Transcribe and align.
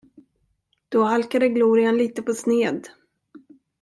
Då 0.89 1.03
halkade 1.03 1.49
glorian 1.49 1.97
lite 1.97 2.21
på 2.21 2.33
sned. 2.33 2.87